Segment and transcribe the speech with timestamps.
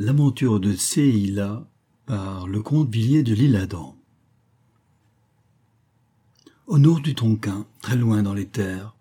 [0.00, 1.68] L'aventure de Seila
[2.06, 3.96] par le comte Villiers de l'Île-Adam.
[6.68, 8.94] Au nord du Tonkin, très loin dans les terres,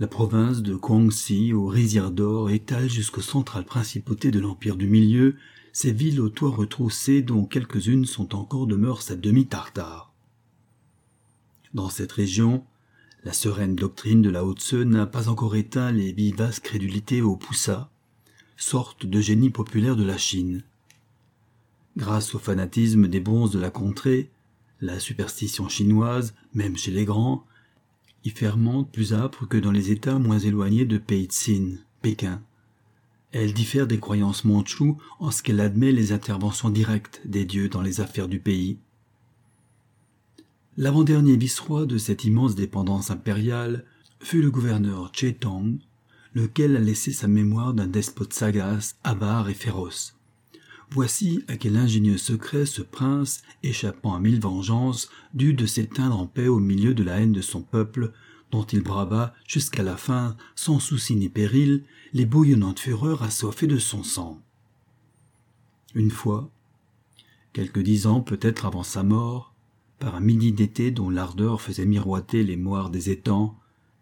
[0.00, 5.36] la province de Guangxi aux rizières d'or étale jusqu'aux centrales principautés de l'Empire du Milieu
[5.72, 10.12] ces villes aux toits retroussés dont quelques-unes sont encore de mœurs à demi tartare.
[11.72, 12.64] Dans cette région,
[13.22, 17.92] la sereine doctrine de la Haute-Se n'a pas encore éteint les vivaces crédulités aux poussas,
[18.60, 20.62] sorte de génie populaire de la Chine.
[21.96, 24.30] Grâce au fanatisme des bonzes de la contrée,
[24.82, 27.46] la superstition chinoise, même chez les grands,
[28.22, 32.42] y fermente plus âpre que dans les États moins éloignés de Peïtsin, Pékin.
[33.32, 37.82] Elle diffère des croyances mandchoues en ce qu'elle admet les interventions directes des dieux dans
[37.82, 38.76] les affaires du pays.
[40.76, 43.86] L'avant-dernier vice-roi de cette immense dépendance impériale
[44.20, 45.78] fut le gouverneur Tong,
[46.34, 50.16] lequel a laissé sa mémoire d'un despote sagace, avare et féroce.
[50.92, 56.26] Voici à quel ingénieux secret ce prince, échappant à mille vengeances, dut de s'éteindre en
[56.26, 58.12] paix au milieu de la haine de son peuple,
[58.50, 63.78] dont il brava jusqu'à la fin, sans souci ni péril, les bouillonnantes fureurs assoiffées de
[63.78, 64.40] son sang.
[65.94, 66.50] Une fois,
[67.52, 69.54] quelques dix ans peut-être avant sa mort,
[70.00, 73.56] par un midi d'été dont l'ardeur faisait miroiter les moires des étangs,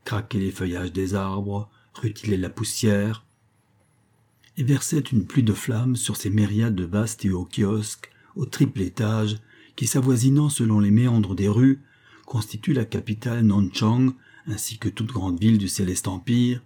[0.04, 1.68] craquer les feuillages des arbres,
[1.98, 3.24] rutiler la poussière,
[4.56, 8.46] et versait une pluie de flammes sur ces myriades de vastes et hauts kiosques, au
[8.46, 9.36] triple étage,
[9.76, 11.80] qui s'avoisinant selon les méandres des rues,
[12.26, 14.12] constituent la capitale Nanchang,
[14.46, 16.62] ainsi que toute grande ville du céleste empire.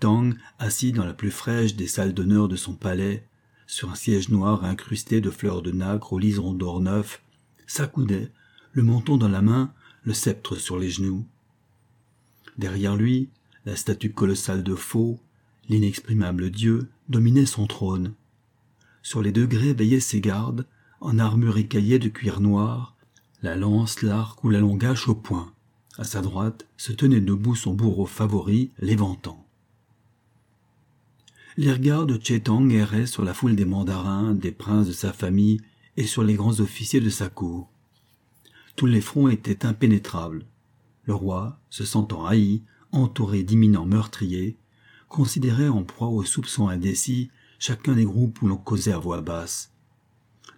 [0.00, 3.24] Tong, assis dans la plus fraîche des salles d'honneur de son palais,
[3.66, 7.22] sur un siège noir incrusté de fleurs de nacre au liseron d'or neuf,
[7.66, 8.32] s'accoudait,
[8.72, 11.24] le menton dans la main, le sceptre sur les genoux.
[12.56, 13.28] Derrière lui,
[13.68, 15.20] la statue colossale de faux,
[15.68, 18.14] l'inexprimable Dieu, dominait son trône.
[19.02, 20.66] Sur les degrés veillaient ses gardes,
[21.02, 22.96] en armure écaillée de cuir noir,
[23.42, 25.52] la lance, l'arc ou la longache au poing.
[25.98, 29.46] À sa droite se tenait debout son bourreau favori, l'éventant.
[31.58, 35.60] Les regards de Chetang erraient sur la foule des mandarins, des princes de sa famille
[35.98, 37.68] et sur les grands officiers de sa cour.
[38.76, 40.46] Tous les fronts étaient impénétrables.
[41.04, 42.62] Le roi, se sentant haï,
[42.92, 44.56] entouré d'imminents meurtriers,
[45.08, 49.72] considérait en proie aux soupçons indécis chacun des groupes où l'on causait à voix basse.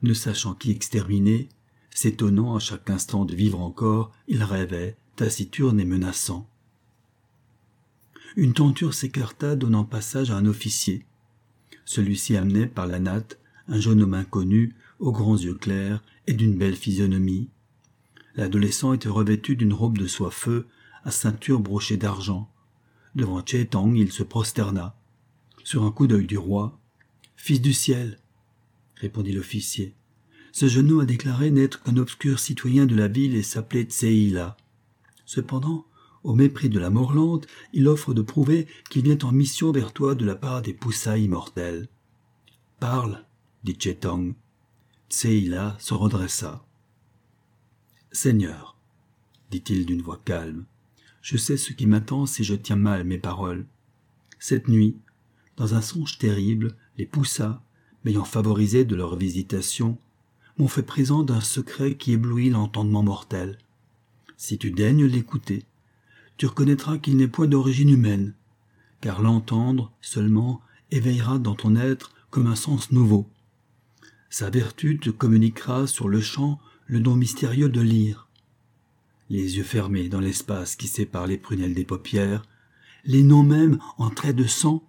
[0.03, 1.49] Ne sachant qui exterminer,
[1.91, 6.49] s'étonnant à chaque instant de vivre encore, il rêvait, taciturne et menaçant.
[8.37, 11.05] Une tenture s'écarta donnant passage à un officier.
[11.85, 16.57] Celui-ci amenait par la natte un jeune homme inconnu, aux grands yeux clairs et d'une
[16.57, 17.49] belle physionomie.
[18.37, 20.67] L'adolescent était revêtu d'une robe de soie feu
[21.05, 22.51] à ceinture brochée d'argent.
[23.15, 24.97] Devant Tong, il se prosterna.
[25.65, 26.81] Sur un coup d'œil du roi,
[27.43, 28.19] Fils du ciel,
[28.97, 29.95] répondit l'officier.
[30.53, 34.59] Ce homme a déclaré n'être qu'un obscur citoyen de la ville et s'appelait Tseila.
[35.25, 35.87] Cependant,
[36.23, 40.15] au mépris de la morlante, il offre de prouver qu'il vient en mission vers toi
[40.15, 41.89] de la part des poussas immortels.
[42.79, 43.25] Parle,
[43.65, 44.35] dit Chetong.
[45.09, 46.67] Tseila se redressa.
[48.13, 48.77] Seigneur,
[49.51, 50.67] dit-il d'une voix calme,
[51.21, 53.67] je sais ce qui m'attend si je tiens mal mes paroles.
[54.39, 54.97] Cette nuit,
[55.57, 57.63] dans un songe terrible, les poussas,
[58.05, 59.99] m'ayant favorisé de leur visitation,
[60.57, 63.59] m'ont fait présent d'un secret qui éblouit l'entendement mortel.
[64.37, 65.65] Si tu daignes l'écouter,
[66.39, 68.35] tu reconnaîtras qu'il n'est point d'origine humaine,
[69.03, 73.29] car l'entendre seulement éveillera dans ton être comme un sens nouveau.
[74.31, 78.30] Sa vertu te communiquera sur le champ le don mystérieux de lire.
[79.31, 82.43] Les yeux fermés dans l'espace qui sépare les prunelles des paupières,
[83.05, 84.83] les noms mêmes en traits de sang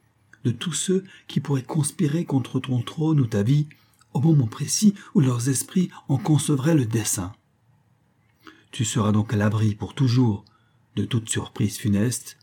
[0.43, 3.67] de tous ceux qui pourraient conspirer contre ton trône ou ta vie
[4.13, 7.31] au moment précis où leurs esprits en concevraient le dessein.
[8.71, 10.43] Tu seras donc à l'abri pour toujours
[10.95, 12.37] de toute surprise funeste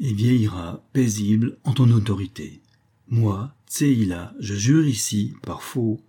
[0.00, 2.60] et vieilliras paisible en ton autorité.
[3.08, 6.00] Moi, Tseila, je jure ici, par faux,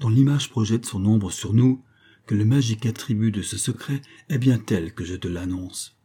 [0.00, 1.82] dont l'image projette son ombre sur nous,
[2.28, 5.96] que le magique attribut de ce secret est bien tel que je te l'annonce.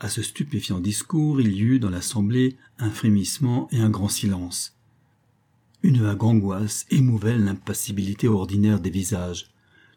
[0.00, 4.76] À ce stupéfiant discours, il y eut dans l'assemblée un frémissement et un grand silence.
[5.84, 9.52] Une vague angoisse émouvait l'impassibilité ordinaire des visages.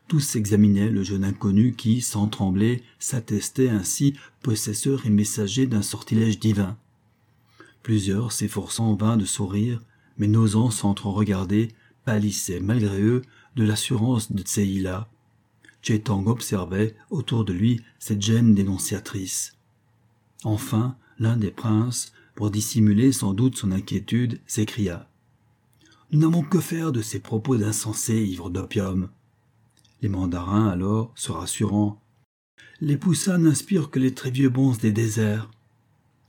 [0.08, 4.14] Tous examinaient le jeune inconnu qui, sans trembler, s'attestait ainsi
[4.44, 6.78] possesseur et messager d'un sortilège divin.
[7.82, 9.82] Plusieurs, s'efforçant en vain de sourire,
[10.20, 11.70] mais n'osant s'entre-regarder,
[12.06, 13.24] pâlissaient malgré eux
[13.56, 15.10] de l'assurance de Tseila.
[15.82, 19.58] Chetang observait autour de lui cette gêne dénonciatrice.
[20.44, 25.08] Enfin, l'un des princes, pour dissimuler sans doute son inquiétude, s'écria.
[26.12, 29.10] Nous n'avons que faire de ces propos insensés ivres d'opium.
[30.02, 32.02] Les mandarins, alors, se rassurant,
[32.82, 35.50] les poussins n'inspirent que les très vieux bonzes des déserts.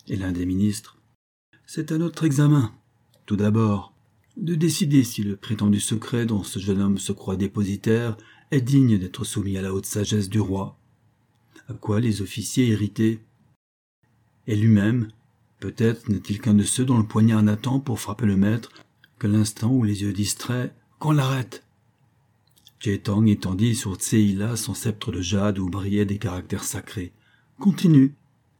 [0.06, 0.98] Et l'un des ministres,
[1.66, 2.72] c'est un autre examen.
[3.26, 3.93] Tout d'abord,
[4.36, 8.16] de décider si le prétendu secret dont ce jeune homme se croit dépositaire
[8.50, 10.78] est digne d'être soumis à la haute sagesse du roi.
[11.68, 13.20] À quoi les officiers irrités
[14.46, 15.08] Et lui-même,
[15.60, 18.70] peut-être n'est-il qu'un de ceux dont le poignard n'attend pour frapper le maître
[19.18, 21.64] que l'instant où les yeux distraits, qu'on l'arrête.
[23.02, 27.12] Tong étendit sur Tseila son sceptre de jade où brillaient des caractères sacrés.
[27.58, 28.14] Continue,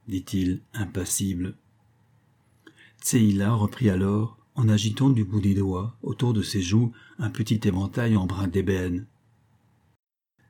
[0.09, 1.57] dit-il, impassible.
[3.03, 7.61] Tseila reprit alors, en agitant du bout des doigts, autour de ses joues, un petit
[7.65, 9.07] éventail en brin d'ébène.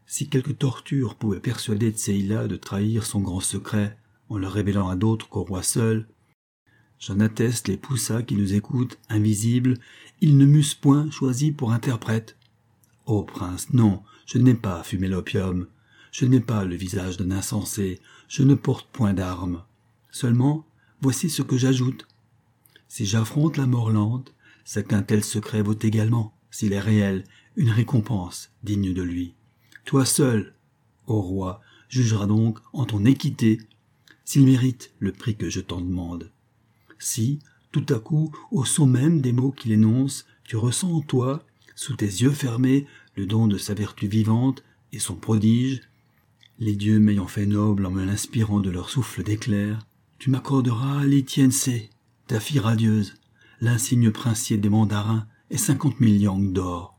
[0.06, 3.98] Si quelque torture pouvait persuader Tseila de trahir son grand secret
[4.28, 6.06] en le révélant à d'autres qu'au roi seul,
[6.98, 9.78] j'en atteste les poussas qui nous écoutent, invisibles,
[10.20, 12.36] ils ne m'eussent point choisi pour interprète.
[13.06, 15.66] Ô prince, non, je n'ai pas fumé l'opium,
[16.12, 19.62] je n'ai pas le visage d'un insensé, je ne porte point d'armes.
[20.10, 20.66] Seulement,
[21.00, 22.06] voici ce que j'ajoute.
[22.94, 24.32] Si j'affronte la mort lente,
[24.64, 27.24] c'est qu'un tel secret vaut également, s'il est réel,
[27.56, 29.34] une récompense digne de lui.
[29.84, 30.54] Toi seul,
[31.08, 33.58] ô roi, jugeras donc en ton équité
[34.24, 36.30] s'il mérite le prix que je t'en demande.
[37.00, 37.40] Si,
[37.72, 41.42] tout à coup, au son même des mots qu'il énonce, tu ressens en toi,
[41.74, 42.86] sous tes yeux fermés,
[43.16, 44.62] le don de sa vertu vivante
[44.92, 45.80] et son prodige,
[46.60, 49.84] les dieux m'ayant fait noble en me l'inspirant de leur souffle d'éclair,
[50.20, 51.02] tu m'accorderas
[51.50, 51.90] C,
[52.26, 53.14] ta fille radieuse,
[53.60, 56.98] l'insigne princier des mandarins et cinquante mille yang d'or.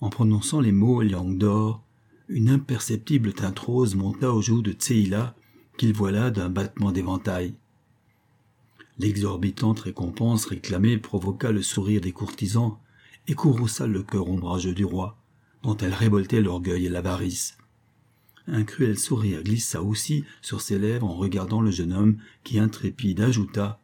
[0.00, 1.82] En prononçant les mots yang d'or,
[2.28, 5.34] une imperceptible teinte rose monta aux joues de Tseila,
[5.76, 7.54] qu'il voilà d'un battement d'éventail.
[8.98, 12.78] L'exorbitante récompense réclamée provoqua le sourire des courtisans
[13.26, 15.18] et courrouça le cœur ombrageux du roi,
[15.62, 17.56] dont elle révoltait l'orgueil et l'avarice.
[18.48, 23.20] Un cruel sourire glissa aussi sur ses lèvres en regardant le jeune homme qui, intrépide,
[23.20, 23.80] ajouta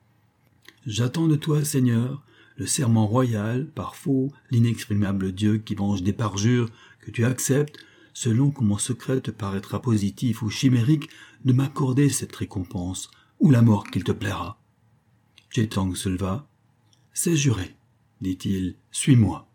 [0.87, 2.23] J'attends de toi, Seigneur,
[2.57, 6.69] le serment royal, par faux, l'inexprimable Dieu qui venge des parjures,
[7.01, 7.79] que tu acceptes,
[8.13, 11.09] selon que mon secret te paraîtra positif ou chimérique,
[11.45, 14.61] de m'accorder cette récompense, ou la mort qu'il te plaira.
[15.51, 16.49] Chetang se leva.
[17.13, 17.77] C'est juré,
[18.21, 19.48] dit-il, suis-moi.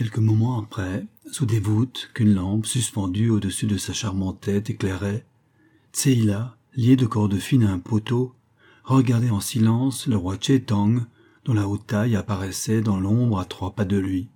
[0.00, 5.26] Quelques moments après, sous des voûtes qu'une lampe suspendue au-dessus de sa charmante tête éclairait,
[5.92, 8.34] Tseila, lié de cordes fines à un poteau,
[8.82, 11.04] regardait en silence le roi Chetang,
[11.44, 14.30] dont la haute taille apparaissait dans l'ombre à trois pas de lui.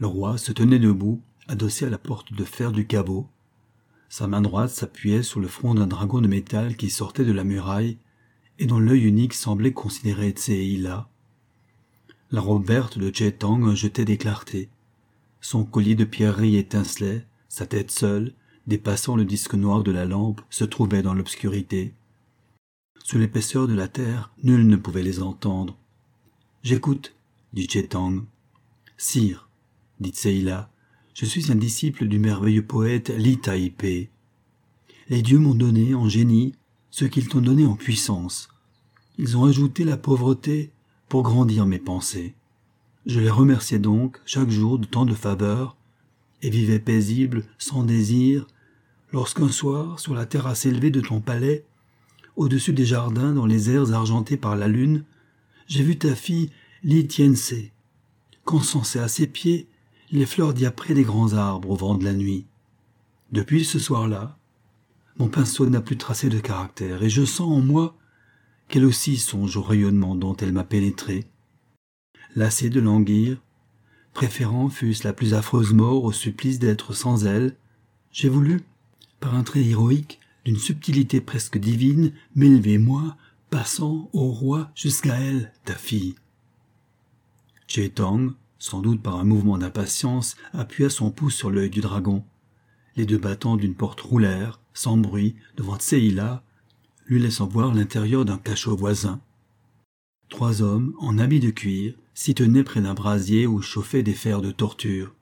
[0.00, 3.26] Le roi se tenait debout, adossé à la porte de fer du caveau.
[4.10, 7.44] Sa main droite s'appuyait sur le front d'un dragon de métal qui sortait de la
[7.44, 7.96] muraille
[8.58, 11.08] et dont l'œil unique semblait considérer Tseila.
[12.30, 14.68] La robe verte de Chetang jetait des clartés.
[15.40, 18.34] Son collier de pierreries étincelait, sa tête seule,
[18.66, 21.94] dépassant le disque noir de la lampe, se trouvait dans l'obscurité.
[23.02, 25.78] Sous l'épaisseur de la terre, nul ne pouvait les entendre.
[26.62, 27.14] J'écoute,
[27.54, 28.26] dit Chetang.
[28.98, 29.48] Sire,
[29.98, 30.70] dit Seila,
[31.14, 34.10] je suis un disciple du merveilleux poète Li Taipei.
[35.08, 36.54] Les dieux m'ont donné en génie
[36.90, 38.50] ce qu'ils t'ont donné en puissance.
[39.16, 40.72] Ils ont ajouté la pauvreté
[41.08, 42.34] pour grandir mes pensées.
[43.06, 45.76] Je les remerciais donc chaque jour de tant de faveurs,
[46.42, 48.46] et vivais paisible, sans désir,
[49.12, 51.64] lorsqu'un soir, sur la terrasse élevée de ton palais,
[52.36, 55.04] au-dessus des jardins, dans les airs argentés par la lune,
[55.66, 56.50] j'ai vu ta fille
[56.84, 57.54] Li Tiense,
[58.44, 59.66] qu'encensaient à ses pieds
[60.12, 62.46] les fleurs diaprées des grands arbres au vent de la nuit.
[63.32, 64.38] Depuis ce soir-là,
[65.18, 67.97] mon pinceau n'a plus tracé de caractère, et je sens en moi
[68.68, 71.26] qu'elle aussi songe au rayonnement dont elle m'a pénétré.
[72.36, 73.38] Lassé de languir,
[74.12, 77.56] préférant fût-ce la plus affreuse mort au supplice d'être sans elle,
[78.12, 78.62] j'ai voulu,
[79.20, 83.16] par un trait héroïque, d'une subtilité presque divine, m'élever, moi,
[83.50, 86.14] passant au roi jusqu'à elle, ta fille.
[87.94, 92.24] Tong, sans doute par un mouvement d'impatience, appuya son pouce sur l'œil du dragon.
[92.96, 96.42] Les deux battants d'une porte roulèrent, sans bruit, devant Tseila,
[97.08, 99.20] lui laissant voir l'intérieur d'un cachot voisin.
[100.28, 104.42] Trois hommes, en habits de cuir, s'y tenaient près d'un brasier où chauffaient des fers
[104.42, 105.14] de torture.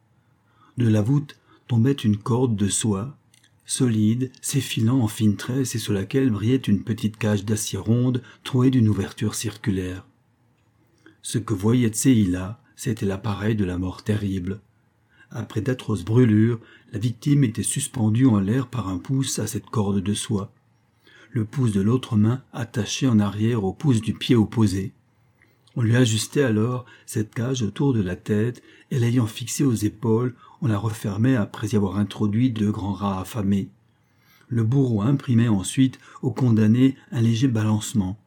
[0.78, 1.36] De la voûte
[1.68, 3.16] tombait une corde de soie,
[3.66, 8.70] solide, s'effilant en fines tresses et sur laquelle brillait une petite cage d'acier ronde trouée
[8.70, 10.04] d'une ouverture circulaire.
[11.22, 14.60] Ce que voyait Tseila, c'était l'appareil de la mort terrible.
[15.30, 16.60] Après d'atroces brûlures,
[16.92, 20.52] la victime était suspendue en l'air par un pouce à cette corde de soie
[21.30, 24.92] le pouce de l'autre main attaché en arrière au pouce du pied opposé.
[25.76, 30.34] On lui ajustait alors cette cage autour de la tête, et l'ayant fixée aux épaules,
[30.62, 33.68] on la refermait après y avoir introduit deux grands rats affamés.
[34.48, 38.18] Le bourreau imprimait ensuite au condamné un léger balancement.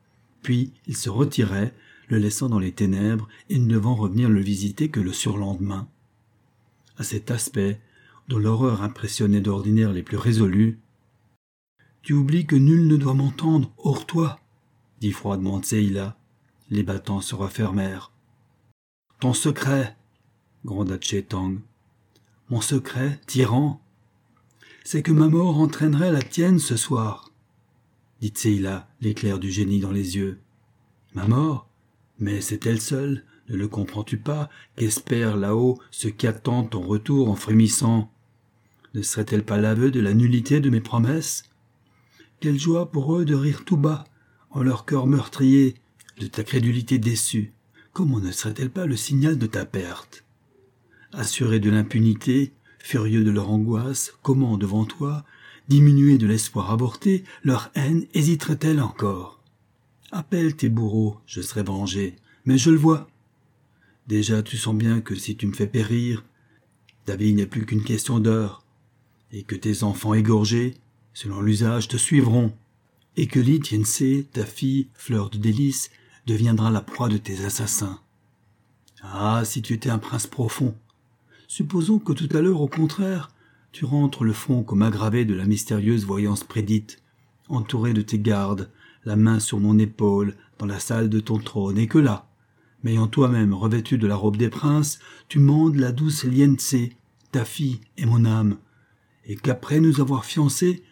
[0.44, 1.74] Puis il se retirait,
[2.08, 5.88] le laissant dans les ténèbres et ne devant revenir le visiter que le surlendemain.
[6.98, 7.80] À cet aspect,
[8.28, 10.80] dont l'horreur impressionnait d'ordinaire les plus résolus,
[12.02, 14.40] Tu oublies que nul ne doit m'entendre hors toi,
[15.00, 16.18] dit froidement Tseila.
[16.70, 18.12] Les battants se refermèrent.
[19.20, 19.98] Ton secret,
[20.66, 21.58] gronda Tchetang.
[22.50, 23.82] Mon secret, tyran,
[24.84, 27.32] c'est que ma mort entraînerait la tienne ce soir,
[28.22, 30.40] dit Tseila, l'éclair du génie dans les yeux.
[31.14, 31.68] Ma mort
[32.20, 37.36] Mais c'est elle seule, ne le comprends-tu pas, qu'espère là-haut ce qui ton retour en
[37.36, 38.12] frémissant?
[38.94, 41.49] Ne serait-elle pas l'aveu de la nullité de mes promesses?
[42.40, 44.06] Quelle joie pour eux de rire tout bas,
[44.52, 45.76] en leur cœur meurtrier,
[46.20, 47.54] de ta crédulité déçue.
[47.92, 50.24] Comment ne serait-elle pas le signal de ta perte?
[51.12, 55.26] Assurés de l'impunité, furieux de leur angoisse, comment, devant toi,
[55.68, 59.42] diminués de l'espoir avorté, leur haine hésiterait-elle encore?
[60.12, 62.16] Appelle tes bourreaux, je serai vengé,
[62.46, 63.10] mais je le vois.
[64.08, 66.24] Déjà tu sens bien que si tu me fais périr,
[67.06, 68.64] ta vie n'est plus qu'une question d'heure,
[69.32, 70.76] et que tes enfants égorgés,
[71.14, 72.54] selon l'usage, te suivront,
[73.18, 75.90] et que Li Tiense, ta fille, fleur de délice,
[76.26, 78.00] deviendra la proie de tes assassins.
[79.02, 80.76] Ah, si tu étais un prince profond,
[81.52, 83.32] Supposons que tout à l'heure, au contraire,
[83.72, 87.02] tu rentres le front comme aggravé de la mystérieuse voyance prédite,
[87.48, 88.70] entouré de tes gardes,
[89.04, 92.30] la main sur mon épaule, dans la salle de ton trône, et que là,
[92.84, 96.76] m'ayant toi-même revêtu de la robe des princes, tu mandes la douce Liense,
[97.32, 98.58] ta fille et mon âme,
[99.26, 100.84] et qu'après nous avoir fiancés,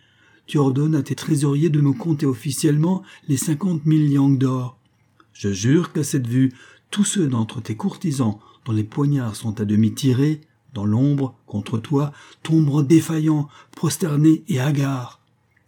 [0.48, 4.80] tu ordonnes à tes trésoriers de me compter officiellement les cinquante mille liangs d'or.
[5.34, 6.54] Je jure qu'à cette vue,
[6.89, 10.42] tous ceux d'entre tes courtisans dont les poignards sont à demi tirés,
[10.74, 12.12] dans l'ombre, contre toi,
[12.44, 15.22] tomberont défaillants, prosternés et hagards,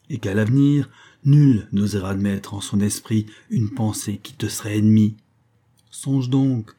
[0.09, 0.89] et qu'à l'avenir,
[1.25, 5.17] nul n'osera admettre en son esprit une pensée qui te serait ennemie.
[5.91, 6.71] Songe donc,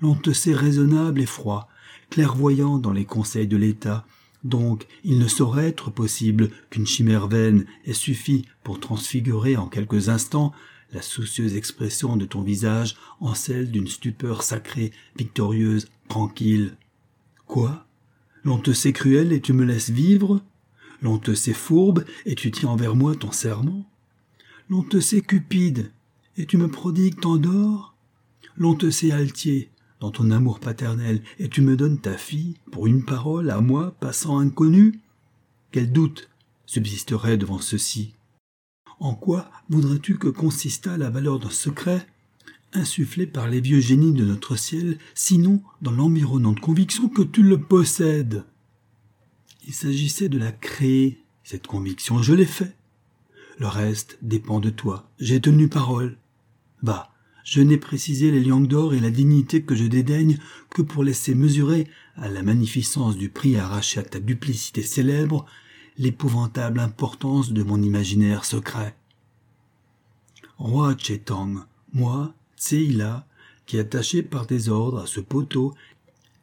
[0.00, 1.68] l'on te sait raisonnable et froid,
[2.10, 4.06] clairvoyant dans les conseils de l'État,
[4.44, 10.08] donc il ne saurait être possible qu'une chimère vaine ait suffi pour transfigurer en quelques
[10.08, 10.52] instants
[10.92, 16.76] la soucieuse expression de ton visage en celle d'une stupeur sacrée, victorieuse, tranquille.
[17.46, 17.86] Quoi?
[18.44, 20.40] L'on te sait cruel et tu me laisses vivre?
[21.02, 23.86] L'on te sait fourbe et tu tiens envers moi ton serment?
[24.70, 25.90] L'on te sait cupide
[26.36, 27.94] et tu me prodigues tant d'or?
[28.56, 32.86] L'on te sait altier dans ton amour paternel et tu me donnes ta fille pour
[32.86, 35.00] une parole à moi passant inconnu?
[35.72, 36.28] Quel doute
[36.66, 38.14] subsisterait devant ceci?
[39.00, 42.06] En quoi voudrais-tu que consistât la valeur d'un secret?
[42.72, 47.58] Insufflé par les vieux génies de notre ciel, sinon dans l'environnante conviction que tu le
[47.58, 48.44] possèdes.
[49.66, 52.76] Il s'agissait de la créer, cette conviction, je l'ai fait.
[53.58, 56.18] Le reste dépend de toi, j'ai tenu parole.
[56.82, 57.10] Bah,
[57.50, 60.36] je n'ai précisé les liangs d'or et la dignité que je dédaigne
[60.68, 65.46] que pour laisser mesurer à la magnificence du prix arraché à ta duplicité célèbre
[65.96, 68.94] l'épouvantable importance de mon imaginaire secret.
[70.58, 71.64] Roi Chetang,
[71.94, 73.26] moi, Tseila,
[73.64, 75.74] qui attaché par des ordres à ce poteau,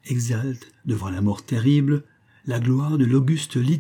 [0.06, 2.04] exalte devant la mort terrible
[2.48, 3.80] la gloire de l'auguste Li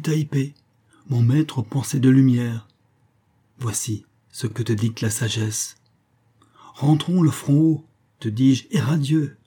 [1.10, 2.68] mon maître aux pensées de lumière.
[3.58, 5.78] Voici ce que te dicte la sagesse.
[6.76, 7.86] Rentrons le front haut,
[8.20, 9.38] te dis-je, et radieux.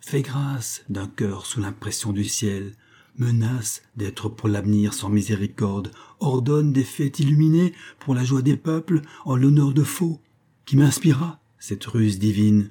[0.00, 2.76] Fais grâce d'un cœur sous l'impression du ciel,
[3.18, 5.90] menace d'être pour l'avenir sans miséricorde,
[6.20, 10.20] ordonne des fêtes illuminées pour la joie des peuples en l'honneur de faux,
[10.64, 12.70] qui m'inspira cette ruse divine?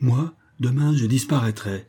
[0.00, 1.86] Moi, demain, je disparaîtrai.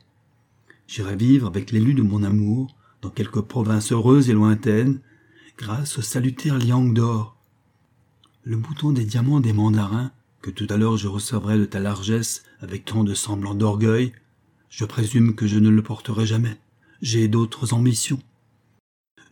[0.86, 5.00] J'irai vivre avec l'élu de mon amour dans quelque province heureuse et lointaine,
[5.56, 7.38] grâce au salutaire liang d'or.
[8.44, 10.12] Le bouton des diamants des mandarins,
[10.42, 14.12] que tout à l'heure je recevrai de ta largesse avec tant de semblant d'orgueil,
[14.68, 16.58] je présume que je ne le porterai jamais
[17.02, 18.20] j'ai d'autres ambitions.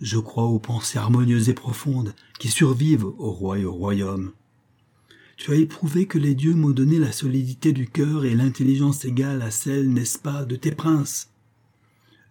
[0.00, 4.32] Je crois aux pensées harmonieuses et profondes qui survivent au roi et au royaume.
[5.36, 9.40] Tu as éprouvé que les dieux m'ont donné la solidité du cœur et l'intelligence égale
[9.40, 11.30] à celle, n'est-ce pas, de tes princes.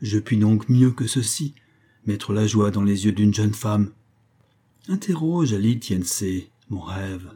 [0.01, 1.55] Je puis donc mieux que ceci
[2.05, 3.91] mettre la joie dans les yeux d'une jeune femme.
[4.88, 6.24] Interroge Ali Tiense,
[6.69, 7.31] mon rêve.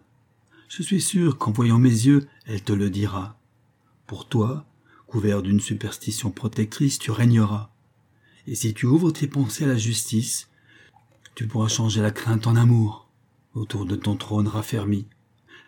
[0.76, 3.40] Je suis sûr qu'en voyant mes yeux, elle te le dira.
[4.08, 4.66] Pour toi,
[5.06, 7.70] couvert d'une superstition protectrice, tu régneras.
[8.48, 10.50] Et si tu ouvres tes pensées à la justice,
[11.36, 13.08] tu pourras changer la crainte en amour
[13.54, 15.06] autour de ton trône raffermi.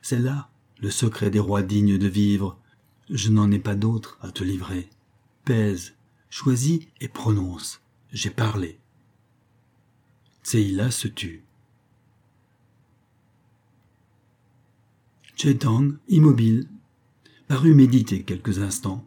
[0.02, 2.60] C'est là le secret des rois dignes de vivre,
[3.12, 4.90] Je n'en ai pas d'autre à te livrer.
[5.44, 5.94] Pèse,
[6.32, 7.80] choisis et prononce.
[8.12, 8.80] J'ai parlé.
[10.42, 11.45] Se tut.
[15.36, 16.66] Chetang, immobile,
[17.50, 19.06] parut méditer quelques instants.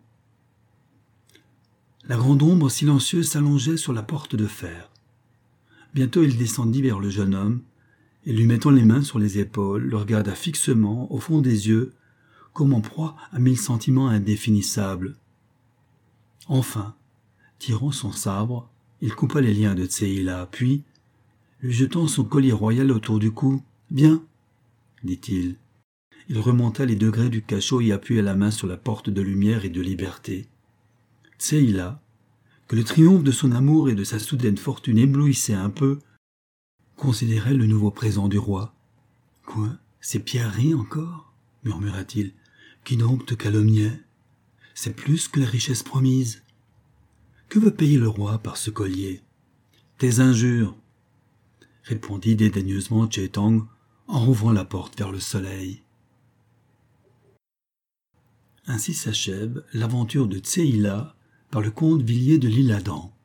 [2.04, 4.90] La grande ombre silencieuse s'allongeait sur la porte de fer.
[5.94, 7.62] Bientôt il descendit vers le jeune homme,
[8.26, 11.94] et lui mettant les mains sur les épaules, le regarda fixement au fond des yeux,
[12.52, 15.16] comme en proie à mille sentiments indéfinissables.
[16.46, 16.94] Enfin,
[17.58, 18.68] tirant son sabre,
[19.00, 20.82] il coupa les liens de Tseila, puis,
[21.62, 24.22] lui jetant son collier royal autour du cou, Bien,
[25.02, 25.56] dit-il.
[26.30, 29.64] Il remonta les degrés du cachot et appuya la main sur la porte de lumière
[29.64, 30.46] et de liberté.
[31.38, 32.02] Tseila,
[32.66, 36.00] que le triomphe de son amour et de sa soudaine fortune éblouissait un peu,
[36.96, 38.74] considérait le nouveau présent du roi.
[39.46, 39.70] Quoi?
[40.00, 41.32] C'est pierreries encore?
[41.64, 42.34] murmura-t-il.
[42.84, 44.00] Qui donc te calomniait?
[44.74, 46.42] C'est plus que la richesse promise.
[47.48, 49.22] Que veut payer le roi par ce collier?
[49.96, 50.76] Tes injures,
[51.84, 53.66] répondit dédaigneusement Tang
[54.06, 55.82] en rouvrant la porte vers le soleil.
[58.70, 61.14] Ainsi s'achève l'aventure de Tseila
[61.50, 63.17] par le comte Villiers de l'Isle-Adam.